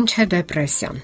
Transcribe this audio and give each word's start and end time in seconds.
Ինչ 0.00 0.12
է 0.16 0.24
դեպրեսիան։ 0.32 1.00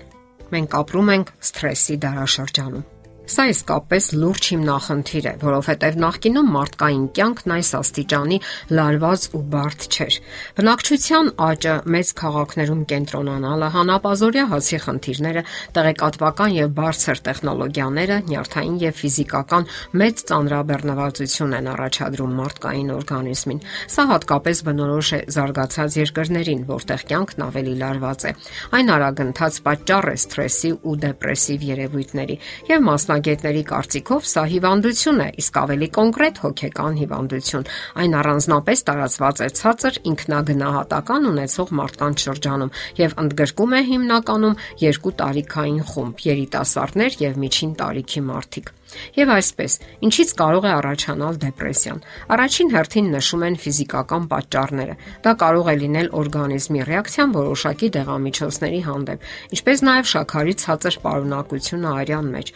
Մենք 0.56 0.74
ապրում 0.78 1.08
ենք 1.18 1.32
սթրեսի 1.50 1.96
դարաշրջանում 2.06 2.84
Սա 3.26 3.48
իսկապես 3.50 4.04
լուրջ 4.22 4.48
հիմնախնդիր 4.52 5.24
է, 5.26 5.30
որովհետև 5.42 5.96
նախկինում 5.98 6.50
մարդկային 6.54 7.06
կյանքն 7.16 7.52
այս 7.56 7.70
աստիճանի 7.74 8.36
լարված 8.78 9.24
ու 9.34 9.40
բարդ 9.50 9.86
չէր։ 9.90 10.18
Բնակչության 10.60 11.30
աճը, 11.46 11.74
մեծ 11.96 12.12
քաղաքներում 12.20 12.84
կենտրոնանալը, 12.92 13.70
հանապազորյա 13.76 14.44
հացի 14.52 14.78
խնդիրները, 14.86 15.42
տեղեկատվական 15.74 16.54
եւ 16.54 16.70
բարձր 16.78 17.22
տեխնոլոգիաները, 17.26 18.20
նյարդային 18.30 18.78
եւ 18.86 18.94
ֆիզիկական 19.02 19.68
մեծ 20.06 20.24
ծանրաբեռնվածություն 20.30 21.56
են 21.58 21.70
առաջադրում 21.74 22.38
մարդկային 22.46 22.94
օրգանիզմին։ 22.94 23.60
Սա 23.90 24.06
հատկապես 24.14 24.62
բնորոշ 24.70 25.10
է 25.16 25.20
զարգացած 25.34 25.98
երկրներին, 26.06 26.64
որտեղ 26.70 27.06
կյանքն 27.10 27.46
ավելի 27.50 27.74
լարված 27.82 28.26
է։ 28.30 28.34
Այն 28.76 28.94
արագընթաց 28.96 29.60
պատճառ 29.66 30.10
է 30.14 30.16
սթրեսի 30.22 30.70
ու 30.86 30.96
դեպրեսիվ 31.06 31.68
երևույթների 31.74 32.36
եւ 32.70 32.86
մասնագետ 32.86 33.15
Մասնագետների 33.16 33.60
կարծիքով 33.70 34.26
սա 34.28 34.42
հիվանդություն 34.50 35.20
է, 35.24 35.28
իսկ 35.40 35.54
ավելի 35.62 35.86
կոնկրետ 35.96 36.40
հոգեկան 36.42 36.98
հիվանդություն։ 37.00 37.64
Այն 38.02 38.16
առանձնապես 38.20 38.84
տարածված 38.90 39.40
է 39.40 39.48
ցածր 39.56 39.98
ինքնագնահատական 40.12 41.28
ունեցող 41.32 41.74
մարդկանց 41.80 42.28
շրջանում 42.28 42.74
եւ 43.00 43.18
ընդգրկում 43.24 43.76
է 43.80 43.84
հիմնականում 43.96 44.58
երկու 44.84 45.16
տարիքային 45.24 45.84
խումբ՝ 45.96 46.26
երիտասարդներ 46.28 47.22
եւ 47.24 47.40
միջին 47.46 47.78
տարիքի 47.80 48.28
մարդիկ։ 48.28 48.76
Եվ 49.16 49.30
այսպես, 49.34 49.74
ինչից 50.06 50.32
կարող 50.38 50.66
է 50.66 50.70
առաջանալ 50.76 51.38
դեպրեսիան։ 51.42 52.02
Առաջին 52.36 52.68
հերթին 52.74 53.08
նշում 53.16 53.44
են 53.46 53.56
ֆիզիկական 53.62 54.28
պատճառները։ 54.30 54.94
Դա 55.26 55.32
կարող 55.42 55.70
է 55.72 55.74
լինել 55.82 56.10
օրգանիզմի 56.20 56.84
ռեակցիան 56.90 57.34
որոշակի 57.36 57.88
դեղամիջոցների 57.96 58.80
հանդեպ, 58.86 59.26
ինչպես 59.56 59.84
նաև 59.90 60.10
շաքարի 60.12 60.54
ցածր 60.62 60.98
պարունակությունը 61.06 61.94
արյան 61.96 62.30
մեջ։ 62.36 62.52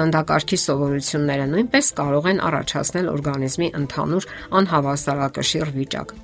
Սննդակարգի 0.00 0.58
սովորությունները 0.62 1.48
նույնպես 1.50 1.90
կարող 1.98 2.28
են 2.32 2.40
առաջացնել 2.48 3.12
օրգանիզմի 3.12 3.70
ընդհանուր 3.82 4.30
անհավասարակշիռ 4.62 5.76
վիճակ։ 5.76 6.18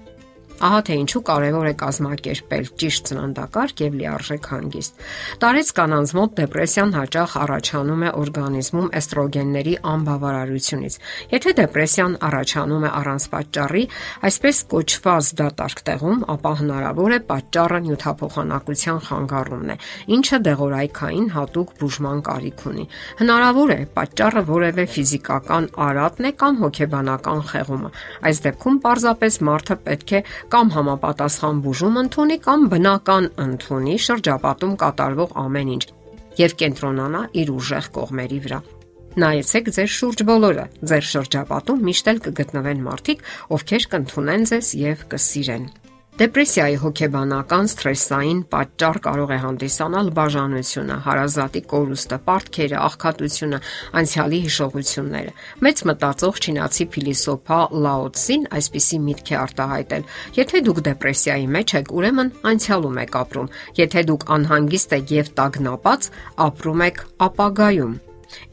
Ահա 0.56 0.78
թե 0.88 0.94
ինչու 0.96 1.20
կարևոր 1.28 1.66
է 1.68 1.72
կազմակերպել 1.82 2.68
ճիշտ 2.80 3.10
սննդակարգ 3.12 3.80
եւ 3.84 3.96
լիարժեք 4.00 4.46
հանգիստ։ 4.52 5.02
Տարեց 5.42 5.72
կանանց 5.76 6.12
մոտ 6.16 6.30
դեպրեսիան 6.40 6.94
հաճախ 6.96 7.34
առաջանում 7.44 8.04
է 8.06 8.12
օրգանիզմում 8.16 8.88
էստրոգենների 9.00 9.74
անբավարարությունից։ 9.92 10.96
Եթե 11.36 11.52
դեպրեսիան 11.60 12.16
առաջանում 12.26 12.86
է 12.86 12.90
առանց 12.96 13.26
պատճառի, 13.36 13.84
այսպես 14.26 14.56
կոչված 14.72 15.30
դատարկ 15.40 15.82
տեղում, 15.86 16.24
ապա 16.36 16.52
հնարավոր 16.60 17.16
է 17.16 17.20
պատճառը 17.36 17.80
նյութափոխանակության 17.86 19.00
խանգարումն 19.06 19.74
է, 19.76 19.76
ինչը 20.16 20.38
դեղորայքային 20.46 21.28
հատուկ 21.36 21.76
բուժման 21.76 22.24
կարիք 22.26 22.64
ունի։ 22.72 22.88
Հնարավոր 23.20 23.74
է 23.76 23.80
պատճառը 23.96 24.42
որևէ 24.56 24.84
ֆիզիկական 24.96 25.68
արատն 25.86 26.30
է 26.30 26.32
կամ 26.40 26.60
հոգեբանական 26.64 27.40
խեղումը։ 27.50 27.90
Այս 28.26 28.42
դեպքում 28.46 28.80
պարզապես 28.86 29.38
մարդը 29.46 29.76
պետք 29.86 30.16
է 30.16 30.20
կամ 30.52 30.68
համապատասխան 30.76 31.60
բուժում 31.64 31.96
ընդունի 32.02 32.36
կամ 32.46 32.66
բնական 32.72 33.28
ընդունի 33.44 33.96
շրջապատում 34.06 34.74
կատարվող 34.82 35.32
ամեն 35.42 35.72
ինչ 35.76 35.84
եւ 36.40 36.54
կենտրոնանա 36.62 37.22
իր 37.42 37.52
ուժեղ 37.56 37.88
կողմերի 37.96 38.38
վրա։ 38.46 38.60
Նայեցեք 39.16 39.72
ձեր 39.76 39.90
շուրջ 39.96 40.22
բոլորը։ 40.28 40.64
Ձեր 40.92 41.06
շրջապատում 41.10 41.82
միշտ 41.88 42.10
էլ 42.12 42.22
կգտնվեն 42.26 42.86
մարդիկ, 42.86 43.26
ովքեր 43.56 43.88
կընդունեն 43.96 44.48
ձեզ 44.52 44.72
եւ 44.82 45.04
կսիրեն։ 45.14 45.68
Դեպրեսիայի 46.16 46.76
հոգեբանական 46.80 47.66
սթրեսային 47.68 48.38
պատճառ 48.48 48.98
կարող 49.04 49.32
է 49.34 49.36
հանդիսանալ 49.42 50.06
բաժանությունը, 50.16 50.94
հարազատի 51.04 51.60
կորուստը, 51.72 52.18
պարտքերը, 52.28 52.78
աղքատությունը, 52.86 53.58
անցյալի 54.00 54.38
հիշողությունները։ 54.46 55.34
Մեծ 55.66 55.82
մտածող 55.90 56.40
չինացի 56.40 56.86
փիլիսոփա 56.96 57.58
Լաո 57.84 58.08
Ցին 58.16 58.48
այսպիսի 58.56 59.00
միտք 59.10 59.28
է 59.28 59.36
արտահայտել. 59.44 60.08
Եթե 60.40 60.62
դուք 60.70 60.80
դեպրեսիայի 60.88 61.46
մեջ 61.52 61.76
եք, 61.84 61.92
ուրեմն 62.00 62.32
անցյալում 62.48 63.00
եք 63.04 63.20
ապրում։ 63.20 63.52
Եթե 63.76 64.06
դուք 64.08 64.26
անհանգիստ 64.40 64.96
եք 64.96 65.12
եւ 65.20 65.30
տագնապած, 65.36 66.08
ապրում 66.48 66.86
եք 66.88 67.04
ապագայում։ 67.28 67.92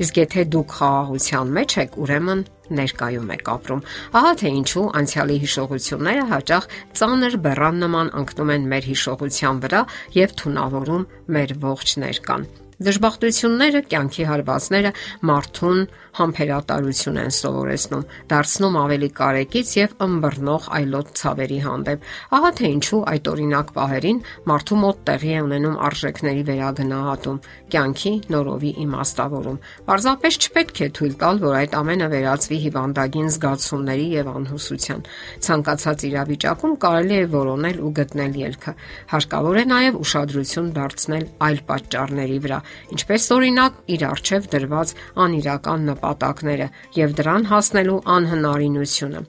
Իսկ 0.03 0.19
եթե 0.19 0.43
դուք 0.53 0.75
խաղաղության 0.83 1.55
մեջ 1.57 1.79
եք, 1.83 1.97
ուրեմն 2.03 2.43
ներկայում 2.71 3.31
եք 3.35 3.51
ապրում։ 3.53 3.83
Ահա 4.19 4.33
թե 4.39 4.51
ինչու 4.63 4.85
անցյալի 4.99 5.37
հիշողությունները 5.43 6.25
հաճախ 6.33 6.67
ծանր 6.99 7.37
բեռան 7.43 7.79
նման 7.83 8.11
ընկնում 8.23 8.53
են 8.55 8.67
մեր 8.73 8.89
հիշողության 8.93 9.63
վրա 9.67 9.81
եւ 10.23 10.35
թունավորում 10.43 11.07
մեր 11.37 11.57
ողջ 11.63 11.97
ներկան։ 12.03 12.47
Դժբախտությունները, 12.83 13.81
կյանքի 13.93 14.25
հարվածները 14.27 14.91
մարդուն 15.29 15.85
համբերատարություն 16.13 17.19
են 17.23 17.31
սովորեցնում, 17.33 18.03
դարձնում 18.29 18.75
ավելի 18.83 19.09
կարեկից 19.17 19.69
եւ 19.77 19.93
ըմբռնող 20.05 20.67
այլոց 20.77 21.13
ցավերի 21.19 21.59
հանդեպ։ 21.63 22.03
Ահա 22.37 22.51
թե 22.59 22.69
ինչու 22.73 22.99
այդ 23.13 23.29
օրինակ 23.33 23.71
պահերին 23.77 24.19
մարդու 24.51 24.77
մոտ 24.83 24.99
տեղի 25.09 25.31
է 25.33 25.39
ունենում 25.43 25.79
արժեքների 25.87 26.43
վերագնահատում, 26.49 27.39
կյանքի 27.73 28.13
նորովի 28.33 28.71
իմաստավորում։ 28.83 29.57
Պարզապես 29.89 30.39
չպետք 30.43 30.83
է 30.83 30.89
թույլ 30.93 31.15
տալ, 31.23 31.41
որ 31.43 31.57
այդ 31.63 31.77
ամենը 31.81 32.07
վերածվի 32.13 32.59
հիվանդագին 32.67 33.33
զգացումների 33.33 34.07
եւ 34.13 34.31
անհուսության։ 34.33 35.01
Ցանկացած 35.47 36.05
իրավիճակում 36.13 36.77
կարելի 36.83 37.17
է 37.23 37.25
որոնել 37.33 37.81
ու 37.83 37.93
գտնել 38.03 38.37
ելքը։ 38.43 38.75
Հարկավոր 39.13 39.57
է 39.63 39.65
նաեւ 39.73 39.99
ուշադրություն 40.03 40.71
դարձնել 40.77 41.25
այլ 41.47 41.59
պատճառների 41.73 42.39
վրա, 42.43 42.59
ինչպես 42.95 43.29
օրինակ 43.37 43.79
իր 43.95 44.05
արժև 44.09 44.49
դրված 44.53 44.93
անիրական 45.25 45.87
նպատակները 45.91 46.67
եւ 46.99 47.15
դրան 47.19 47.47
հասնելու 47.53 48.01
անհնարինությունը։ 48.17 49.23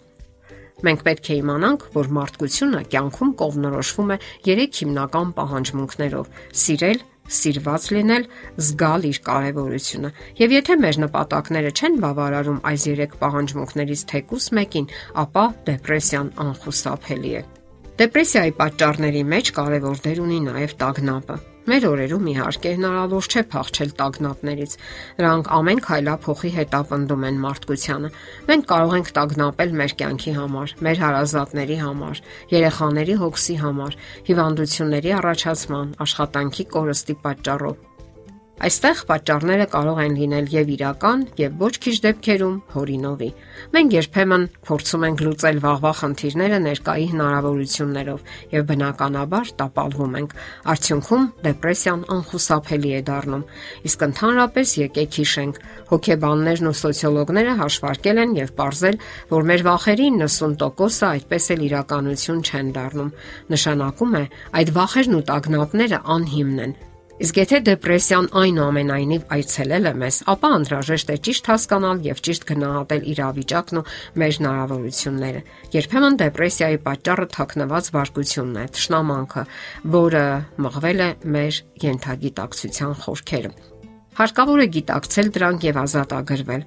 Մենք 0.85 1.03
պետք 1.07 1.29
է 1.31 1.37
իմանանք, 1.41 1.85
որ 1.95 2.09
մարդկությունը 2.19 2.81
կյանքում 2.93 3.31
կողմնորոշվում 3.41 4.11
է 4.15 4.17
3 4.49 4.79
հիմնական 4.81 5.31
պահանջմունքներով՝ 5.39 6.27
սիրել, 6.65 6.99
սիրված 7.25 7.87
լինել, 7.95 8.27
զգալ 8.61 9.07
իր 9.09 9.21
կարևորությունը։ 9.29 10.11
Եվ 10.43 10.55
եթե 10.59 10.77
մեր 10.85 11.01
նպատակները 11.05 11.73
չեն 11.79 11.97
բավարարում 12.05 12.61
այս 12.69 12.87
3 12.91 13.17
պահանջմունքներից 13.23 14.05
թեկուս 14.13 14.51
մեկին, 14.61 14.91
ապա 15.25 15.47
դեպրեսիան 15.71 16.31
անխուսափելի 16.45 17.35
է։ 17.41 17.43
Դեպրեսիայի 18.05 18.55
պատճառների 18.61 19.27
մեջ 19.33 19.51
կարևոր 19.57 20.07
դեր 20.09 20.25
ունի 20.29 20.39
նաև 20.51 20.79
տագնապը։ 20.85 21.43
Մեր 21.65 21.85
օրերում 21.89 22.27
իհարկե 22.29 22.71
հնարավոր 22.77 23.29
չէ 23.33 23.43
փախչել 23.53 23.93
տագնապներից։ 24.01 24.75
Նրանք 25.21 25.49
ամեն 25.59 25.81
քայլափոխի 25.87 26.51
հետապնդում 26.57 27.25
են 27.29 27.39
մարդկությանը։ 27.45 28.11
Մենք 28.51 28.69
կարող 28.73 28.93
ենք 28.99 29.09
տագնապել 29.21 29.73
մեր 29.81 29.97
կյանքի 30.03 30.37
համար, 30.41 30.77
մեր 30.85 31.03
հարազատների 31.07 31.81
համար, 31.87 32.23
երեխաների 32.53 33.17
հոգսի 33.25 33.59
համար, 33.65 33.99
հիվանդությունների 34.29 35.17
առաջացման, 35.25 35.99
աշխատանքի 36.05 36.71
կորստի 36.77 37.21
պատճառով 37.25 37.83
Այստեղ 38.55 39.01
պատճառները 39.09 39.65
կարող 39.73 39.97
են 39.99 40.13
լինել 40.15 40.45
եւ 40.53 40.69
իրական, 40.75 41.23
եւ 41.41 41.55
ոչ 41.59 41.71
քիչ 41.83 41.95
դեպքերում 42.05 42.53
հորինովի։ 42.75 43.31
Մենք 43.75 43.97
երբեմն 43.97 44.45
փորձում 44.69 45.07
ենք 45.09 45.25
լուծել 45.27 45.59
վաղվա 45.65 45.93
խնդիրները 46.01 46.61
ներկայի 46.67 47.09
հնարավորություններով 47.15 48.31
եւ 48.55 48.69
բնականաբար 48.71 49.51
տապալվում 49.59 50.15
ենք։ 50.21 50.37
Արդյունքում 50.75 51.27
դեպրեսիան 51.49 52.07
անխուսափելի 52.15 52.95
է 52.95 53.03
դառնում։ 53.11 53.45
Իսկ 53.91 54.07
ընդհանրապես 54.07 54.77
եկեք 54.85 55.19
հիշենք, 55.19 55.61
հոգեբաններն 55.91 56.71
ու 56.71 56.79
սոցիոլոգները 56.85 57.59
հաշվարկել 57.59 58.23
են 58.23 58.39
եւ 58.39 58.57
ողրզել, 58.63 58.99
որ 59.35 59.47
մեր 59.51 59.69
վախերի 59.75 60.09
90%-ը 60.23 61.11
այդպես 61.11 61.53
էլ 61.59 61.69
իրականություն 61.75 62.43
չեն 62.47 62.75
դառնում։ 62.79 63.15
Նշանակում 63.51 64.19
է, 64.23 64.25
այդ 64.63 64.75
վախերն 64.79 65.19
ու 65.19 65.25
տագնապները 65.35 66.05
անհիմն 66.15 66.67
են 66.69 66.77
Իսկ 67.15 67.37
եթե 67.39 67.59
դեպրեսիան 67.69 68.25
այնուամենայնիվ 68.41 69.27
այցելել 69.37 69.85
է 69.87 69.93
մեզ, 70.01 70.17
ապա 70.33 70.49
անհրաժեշտ 70.57 71.13
է 71.15 71.17
ճիշտ 71.29 71.51
հասկանալ 71.53 72.01
եւ 72.09 72.23
ճիշտ 72.27 72.47
գնահատել 72.49 73.07
իրավիճակն 73.13 73.79
ու 73.79 73.85
մեր 74.19 74.35
հնարավորությունները։ 74.41 75.43
Երբեմն 75.79 76.19
դեպրեսիայի 76.25 76.81
պատճառը 76.91 77.27
թաքնված 77.39 77.91
վարկությունն 77.95 78.59
է, 78.59 78.67
ճշնամանքը, 78.75 79.45
որը 79.95 80.25
մղվել 80.67 81.05
է 81.05 81.11
մեր 81.39 81.61
յենթագիտակցության 81.85 82.97
խորքերը։ 83.05 83.53
Հարկավոր 84.19 84.65
է 84.65 84.67
գիտակցել 84.75 85.31
դրանք 85.39 85.69
եւ 85.71 85.79
ազատագրվել։ 85.85 86.67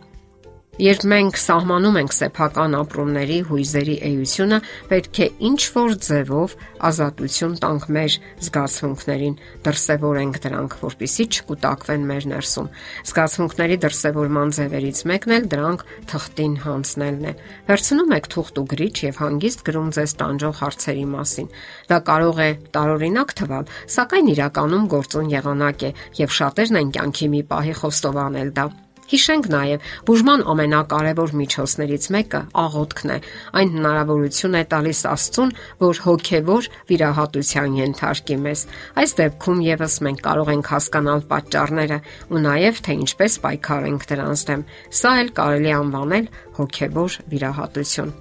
Երբ 0.77 1.03
մենք 1.09 1.37
սահմանում 1.41 1.95
ենք 1.97 2.13
սեփական 2.13 2.75
ապրումների 2.77 3.37
հույզերի 3.47 3.95
էությունը, 4.11 4.59
պետք 4.91 5.19
է 5.25 5.27
ինչ 5.47 5.61
որ 5.73 5.95
ձևով 6.05 6.53
ազատություն 6.85 7.55
տանք 7.63 7.87
մեր 7.97 8.17
զգացմունքներին, 8.45 9.37
դրսևորենք 9.65 10.37
դրանք, 10.45 10.77
որpիսի 10.85 11.25
չկուտակվեն 11.33 12.07
մեր 12.13 12.29
ներսում։ 12.29 12.69
Զգացմունքների 13.09 13.79
դրսևորման 13.87 14.53
ձևերից 14.57 15.01
մեկն 15.09 15.35
էլ 15.37 15.49
դրանք 15.57 15.85
թղթին 16.13 16.55
հանձնելն 16.67 17.25
է։ 17.25 17.33
Վերցնում 17.73 18.17
եք 18.21 18.31
թուղթ 18.37 18.61
ու 18.61 18.67
գրիչ 18.77 18.95
եւ 19.07 19.21
հանգիստ 19.25 19.65
գրում 19.65 19.93
ձեզ 19.97 20.17
տանջող 20.21 20.57
հարցերի 20.61 21.05
մասին։ 21.17 21.53
Դա 21.89 21.97
կարող 22.05 22.43
է 22.45 22.49
տարօրինակ 22.77 23.37
թվալ, 23.41 23.71
սակայն 23.97 24.33
իրականում 24.37 24.89
գործուն 24.93 25.31
եղանակ 25.33 25.87
է 25.89 25.95
եւ 26.21 26.35
շատերն 26.37 26.83
են 26.85 26.91
կյանքի 26.97 27.31
մի 27.33 27.47
պահի 27.49 27.81
խոստովանել 27.81 28.53
դա։ 28.61 28.73
Հիշենք 29.07 29.45
նաև, 29.47 29.83
բուժման 30.03 30.41
ամենակարևոր 30.51 31.33
միջոցներից 31.39 32.07
մեկը 32.11 32.41
աղոթքն 32.59 33.13
է։ 33.13 33.17
Այն 33.59 33.69
հնարավորություն 33.77 34.57
է 34.59 34.63
տալիս 34.73 35.03
Աստծուն, 35.13 35.53
որ 35.79 36.01
հոգևոր 36.07 36.67
վիրահատության 36.91 37.77
ենթարկի 37.79 38.37
մեզ։ 38.43 38.65
Այս 38.99 39.15
դեպքում 39.21 39.63
եւս 39.67 39.97
մենք 40.07 40.21
կարող 40.27 40.51
ենք 40.57 40.71
հասկանալ 40.75 41.23
պատճառները 41.31 41.99
ու 42.27 42.43
նաև 42.47 42.81
թե 42.83 42.97
ինչպես 43.07 43.39
պայքարենք 43.47 44.07
դրանց 44.11 44.45
դեմ։ 44.51 44.65
Սա 44.99 45.11
էլ 45.23 45.33
կարելի 45.39 45.75
անվանել 45.77 46.31
հոգևոր 46.59 47.19
վիրահատություն։ 47.31 48.15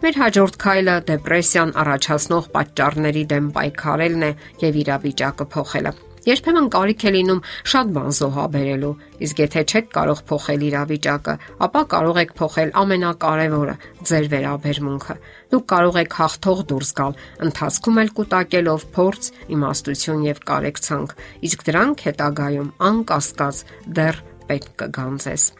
Մեր 0.00 0.20
հաջորդ 0.24 0.62
քայլը 0.64 0.94
դեպրեսիան 1.10 1.74
առաջացնող 1.84 2.52
պատճառների 2.56 3.24
դեմ 3.34 3.50
պայքարելն 3.60 4.30
է 4.30 4.36
եւ 4.64 4.80
իրավիճակը 4.86 5.52
փոխելը։ 5.56 5.98
Երբեմն 6.26 6.66
կարիք 6.74 7.04
է 7.08 7.10
լինում 7.14 7.38
շատ 7.72 7.92
բան 7.96 8.10
զոհաբերելու, 8.18 8.90
իսկ 9.24 9.38
եթե 9.40 9.62
չեք 9.70 9.86
կարող 9.94 10.18
փոխել 10.30 10.64
իրավիճակը, 10.68 11.34
ապա 11.64 11.82
կարող 11.94 12.20
եք 12.20 12.34
փոխել 12.40 12.72
ամենակարևորը՝ 12.80 13.76
ձեր 14.10 14.28
վերաբերմունքը։ 14.34 15.16
Դուք 15.54 15.64
կարող 15.72 15.98
եք 16.02 16.18
հաղթող 16.20 16.60
դուրս 16.72 16.92
գալ, 17.00 17.16
ընթացքում 17.48 18.00
էլ 18.04 18.12
կൂട്ടակելով 18.20 18.86
փորձ, 19.00 19.32
իմաստություն 19.56 20.28
եւ 20.28 20.44
կարեկցանք, 20.50 21.16
իսկ 21.48 21.66
դրանք 21.70 22.06
հետագայում 22.10 22.70
անկասկած 22.90 23.64
դեռ 23.96 24.22
պետք 24.50 24.70
կգան 24.84 25.18
ձեզ։ 25.24 25.50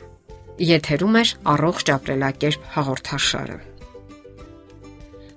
Եթերում 0.60 1.16
է 1.16 1.24
առողջ 1.56 1.96
ապրելակերպ 1.96 2.72
հաղորդաշարը։ 2.76 3.69